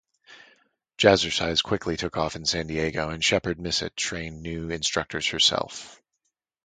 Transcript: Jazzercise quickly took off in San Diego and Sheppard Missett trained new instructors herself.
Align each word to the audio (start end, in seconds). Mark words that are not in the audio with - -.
Jazzercise 0.97 1.61
quickly 1.61 1.95
took 1.95 2.17
off 2.17 2.35
in 2.35 2.43
San 2.43 2.65
Diego 2.65 3.09
and 3.11 3.23
Sheppard 3.23 3.59
Missett 3.59 3.95
trained 3.95 4.41
new 4.41 4.71
instructors 4.71 5.27
herself. 5.27 6.01